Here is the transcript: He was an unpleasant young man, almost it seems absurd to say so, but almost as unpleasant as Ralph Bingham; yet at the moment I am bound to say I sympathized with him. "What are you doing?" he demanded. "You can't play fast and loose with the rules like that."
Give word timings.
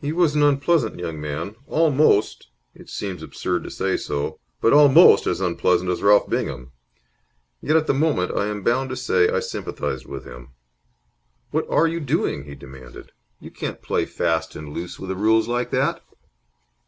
He 0.00 0.10
was 0.10 0.34
an 0.34 0.42
unpleasant 0.42 0.98
young 0.98 1.20
man, 1.20 1.54
almost 1.68 2.48
it 2.74 2.88
seems 2.88 3.22
absurd 3.22 3.62
to 3.62 3.70
say 3.70 3.96
so, 3.96 4.40
but 4.60 4.72
almost 4.72 5.28
as 5.28 5.40
unpleasant 5.40 5.88
as 5.92 6.02
Ralph 6.02 6.28
Bingham; 6.28 6.72
yet 7.62 7.76
at 7.76 7.86
the 7.86 7.94
moment 7.94 8.36
I 8.36 8.46
am 8.46 8.64
bound 8.64 8.90
to 8.90 8.96
say 8.96 9.28
I 9.28 9.38
sympathized 9.38 10.06
with 10.06 10.24
him. 10.24 10.48
"What 11.52 11.68
are 11.70 11.86
you 11.86 12.00
doing?" 12.00 12.46
he 12.46 12.56
demanded. 12.56 13.12
"You 13.38 13.52
can't 13.52 13.80
play 13.80 14.06
fast 14.06 14.56
and 14.56 14.70
loose 14.70 14.98
with 14.98 15.08
the 15.10 15.14
rules 15.14 15.46
like 15.46 15.70
that." 15.70 16.02